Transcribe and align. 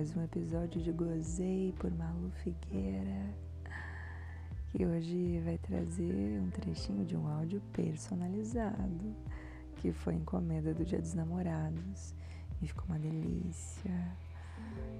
mais 0.00 0.16
um 0.16 0.24
episódio 0.24 0.80
de 0.80 0.92
Gozei 0.92 1.74
por 1.78 1.90
Malu 1.90 2.30
Figueira, 2.42 3.34
que 4.72 4.86
hoje 4.86 5.42
vai 5.44 5.58
trazer 5.58 6.40
um 6.40 6.48
trechinho 6.48 7.04
de 7.04 7.14
um 7.14 7.28
áudio 7.28 7.60
personalizado, 7.70 9.14
que 9.76 9.92
foi 9.92 10.14
encomenda 10.14 10.72
do 10.72 10.86
Dia 10.86 11.02
dos 11.02 11.12
Namorados 11.12 12.14
e 12.62 12.66
ficou 12.66 12.86
uma 12.86 12.98
delícia. 12.98 14.16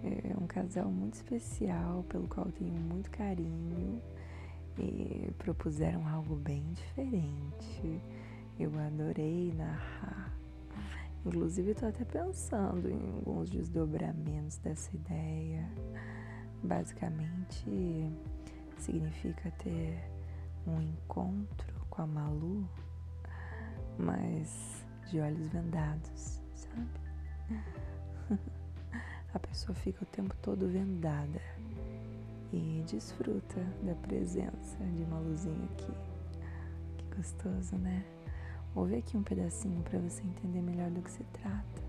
É 0.05 0.37
um 0.39 0.47
casal 0.47 0.91
muito 0.91 1.15
especial, 1.15 2.03
pelo 2.03 2.29
qual 2.29 2.53
tenho 2.53 2.75
muito 2.75 3.11
carinho 3.11 4.03
e 4.79 5.33
propuseram 5.39 6.07
algo 6.07 6.37
bem 6.37 6.63
diferente. 6.75 8.03
Eu 8.59 8.71
adorei 8.79 9.51
narrar. 9.55 10.30
Inclusive, 11.25 11.73
estou 11.73 11.89
até 11.89 12.05
pensando 12.05 12.89
em 12.89 13.13
alguns 13.13 13.51
desdobramentos 13.51 14.57
dessa 14.59 14.95
ideia. 14.97 15.69
Basicamente, 16.63 18.11
significa 18.79 19.51
ter 19.63 19.99
um 20.67 20.81
encontro 20.81 21.75
com 21.91 22.03
a 22.03 22.07
Malu, 22.07 22.69
mas 23.99 24.85
de 25.11 25.21
olhos 25.21 25.49
vendados, 25.49 26.41
sabe? 26.55 27.01
A 29.33 29.39
pessoa 29.39 29.75
fica 29.75 30.03
o 30.03 30.07
tempo 30.07 30.35
todo 30.43 30.67
vendada 30.67 31.41
e 32.53 32.83
desfruta 32.91 33.61
da 33.83 33.95
presença 33.95 34.77
de 34.97 35.05
uma 35.05 35.21
luzinha 35.21 35.69
aqui. 35.73 35.93
Que 36.99 37.17
gostoso, 37.17 37.77
né? 37.77 38.05
Ouve 38.75 38.97
aqui 38.97 39.17
um 39.17 39.23
pedacinho 39.23 39.83
para 39.83 39.99
você 39.99 40.23
entender 40.23 40.63
melhor 40.63 40.91
do 40.91 41.03
que 41.03 41.11
se 41.11 41.25
trata. 41.25 41.83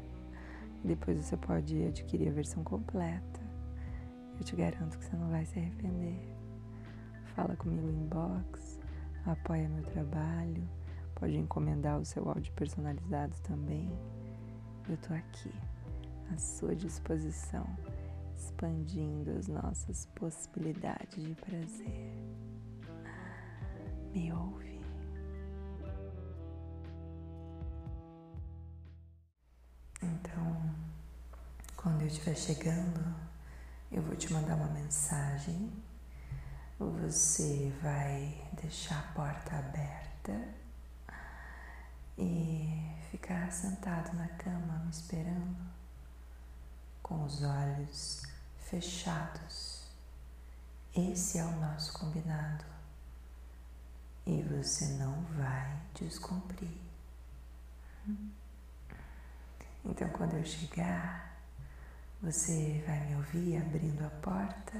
Depois 0.83 1.17
você 1.23 1.37
pode 1.37 1.83
adquirir 1.83 2.29
a 2.29 2.33
versão 2.33 2.63
completa. 2.63 3.39
Eu 4.39 4.43
te 4.43 4.55
garanto 4.55 4.97
que 4.97 5.05
você 5.05 5.15
não 5.15 5.29
vai 5.29 5.45
se 5.45 5.59
arrepender. 5.59 6.19
Fala 7.35 7.55
comigo 7.55 7.87
em 7.87 8.01
inbox, 8.01 8.79
apoia 9.25 9.69
meu 9.69 9.83
trabalho, 9.83 10.67
pode 11.15 11.37
encomendar 11.37 11.99
o 11.99 12.05
seu 12.05 12.27
áudio 12.27 12.51
personalizado 12.53 13.35
também. 13.43 13.87
Eu 14.89 14.97
tô 14.97 15.13
aqui, 15.13 15.53
à 16.33 16.37
sua 16.37 16.75
disposição, 16.75 17.65
expandindo 18.35 19.29
as 19.37 19.47
nossas 19.47 20.07
possibilidades 20.15 21.23
de 21.23 21.35
prazer. 21.35 22.11
Me 24.13 24.33
ouve. 24.33 24.70
Quando 32.01 32.03
eu 32.03 32.07
estiver 32.07 32.35
chegando, 32.35 33.15
eu 33.91 34.01
vou 34.01 34.15
te 34.15 34.33
mandar 34.33 34.55
uma 34.55 34.69
mensagem. 34.69 35.71
Você 36.79 37.71
vai 37.79 38.43
deixar 38.59 38.97
a 38.97 39.13
porta 39.13 39.55
aberta 39.55 40.47
e 42.17 42.91
ficar 43.11 43.51
sentado 43.51 44.15
na 44.17 44.27
cama 44.29 44.79
me 44.79 44.89
esperando, 44.89 45.55
com 47.03 47.23
os 47.23 47.43
olhos 47.43 48.23
fechados. 48.57 49.83
Esse 50.95 51.37
é 51.37 51.45
o 51.45 51.59
nosso 51.59 51.93
combinado 51.93 52.65
e 54.25 54.41
você 54.41 54.87
não 54.93 55.21
vai 55.37 55.79
descumprir. 55.93 56.79
Então, 59.85 60.09
quando 60.09 60.33
eu 60.33 60.43
chegar, 60.43 61.31
você 62.21 62.83
vai 62.85 62.99
me 63.07 63.15
ouvir 63.15 63.57
abrindo 63.57 64.05
a 64.05 64.09
porta 64.21 64.79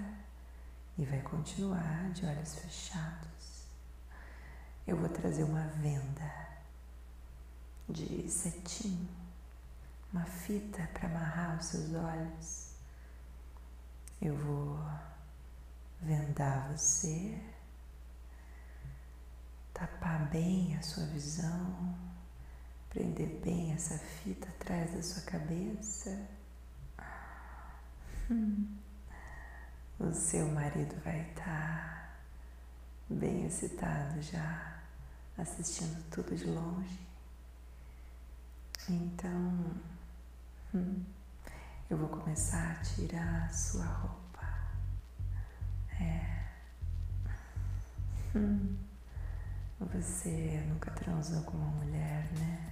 e 0.97 1.06
vai 1.06 1.22
continuar 1.22 2.12
de 2.12 2.25
olhos 2.25 2.56
fechados. 2.56 3.66
Eu 4.85 4.97
vou 4.97 5.09
trazer 5.09 5.44
uma 5.44 5.66
venda 5.68 6.31
de 7.90 8.30
cetim, 8.30 9.09
uma 10.13 10.25
fita 10.25 10.88
para 10.94 11.07
amarrar 11.07 11.57
os 11.57 11.66
seus 11.66 11.94
olhos. 11.94 12.72
Eu 14.22 14.35
vou 14.35 14.80
vendar 16.00 16.72
você, 16.72 17.41
tapar 19.74 20.30
bem 20.30 20.78
a 20.78 20.81
sua 20.84 21.06
visão 21.07 22.12
prender 22.91 23.40
bem 23.41 23.72
essa 23.72 23.97
fita 23.97 24.50
atrás 24.50 24.94
da 24.94 25.01
sua 25.01 25.22
cabeça. 25.24 26.28
O 30.00 30.12
seu 30.14 30.47
marido 30.47 30.96
vai 31.03 31.22
estar 31.30 32.18
bem 33.09 33.46
excitado 33.46 34.22
já, 34.22 34.80
assistindo 35.38 36.02
tudo 36.09 36.36
de 36.36 36.46
longe. 36.46 37.00
Então, 38.90 39.75
hum, 40.74 41.03
eu 41.90 41.97
vou 41.97 42.08
começar 42.08 42.72
a 42.72 42.84
tirar 42.84 43.46
a 43.46 43.53
sua 43.53 43.86
roupa. 43.86 44.48
É. 46.00 46.48
Hum, 48.36 48.78
você 49.78 50.63
nunca 50.69 50.90
transou 50.92 51.42
com 51.44 51.58
uma 51.58 51.84
mulher, 51.84 52.31
né? 52.40 52.72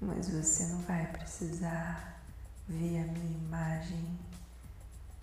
mas 0.00 0.28
você 0.28 0.66
não 0.66 0.80
vai 0.80 1.06
precisar 1.12 2.21
ver 2.68 3.00
a 3.02 3.12
minha 3.12 3.38
imagem 3.38 4.18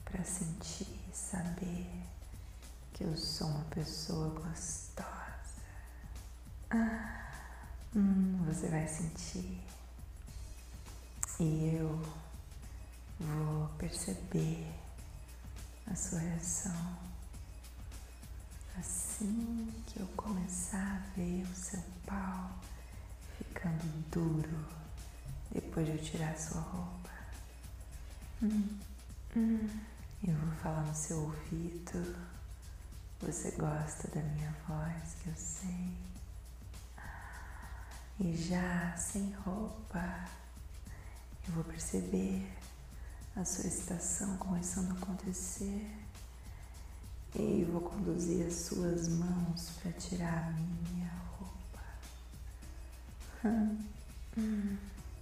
para 0.06 0.24
sentir 0.24 0.88
e 1.12 1.16
saber 1.16 1.88
que 2.94 3.04
eu 3.04 3.16
sou 3.18 3.48
uma 3.48 3.66
pessoa 3.66 4.30
gostosa. 4.30 5.10
Ah, 6.70 7.32
hum, 7.96 8.44
você 8.46 8.68
vai 8.68 8.88
sentir 8.88 9.62
e 11.40 11.76
eu 11.76 12.02
vou 13.20 13.68
perceber 13.78 14.68
a 15.90 15.96
sua 15.96 16.20
reação. 16.20 16.98
Assim 18.78 19.74
que 19.88 20.00
eu 20.00 20.08
começar 20.16 20.98
a 20.98 21.16
ver 21.16 21.44
o 21.44 21.56
seu 21.56 21.82
pau 22.06 22.60
ficando 23.38 23.84
duro 24.12 24.66
depois 25.52 25.86
de 25.86 25.94
eu 25.94 26.04
tirar 26.04 26.38
sua 26.38 26.62
roupa. 26.62 27.09
Hum. 28.42 28.80
Eu 29.36 30.34
vou 30.34 30.52
falar 30.64 30.86
no 30.86 30.96
seu 30.96 31.18
ouvido. 31.20 32.16
Você 33.22 33.52
gosta 33.52 34.08
da 34.08 34.22
minha 34.22 34.56
voz, 34.66 35.16
que 35.22 35.28
eu 35.28 35.36
sei. 35.36 35.94
E 38.22 38.34
já 38.38 38.96
sem 38.96 39.34
roupa, 39.46 40.26
eu 41.48 41.54
vou 41.54 41.64
perceber 41.66 42.50
a 43.36 43.44
sua 43.44 43.68
excitação 43.68 44.38
começando 44.38 44.92
a 44.92 44.94
acontecer. 44.94 45.92
E 47.36 47.66
vou 47.70 47.82
conduzir 47.82 48.48
as 48.48 48.54
suas 48.54 49.10
mãos 49.10 49.70
para 49.82 49.92
tirar 49.94 50.48
a 50.48 50.52
minha 50.52 51.12
roupa. 51.38 51.84
Hum. 54.38 54.78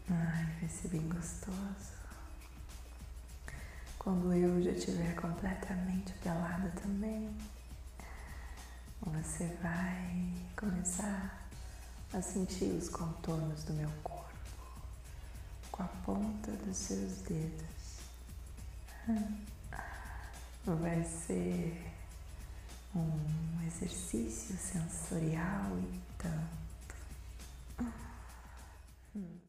Ai, 0.10 0.46
vai 0.60 0.70
ser 0.70 0.90
bem 0.90 1.08
gostoso. 1.08 1.97
Quando 4.08 4.32
eu 4.32 4.62
já 4.62 4.72
estiver 4.72 5.14
completamente 5.16 6.14
pelada 6.24 6.72
também, 6.82 7.30
você 9.02 9.46
vai 9.62 10.34
começar 10.56 11.46
a 12.14 12.22
sentir 12.22 12.72
os 12.72 12.88
contornos 12.88 13.66
do 13.66 13.74
meu 13.74 13.90
corpo 14.04 14.32
com 15.74 15.84
a 15.84 15.88
ponta 16.06 16.52
dos 16.54 16.78
seus 16.78 17.18
dedos. 17.24 18.00
Vai 20.66 21.04
ser 21.04 21.92
um 22.96 23.68
exercício 23.68 24.56
sensorial 24.56 25.78
e 25.80 26.02
tanto. 26.18 26.96
Hmm. 29.14 29.47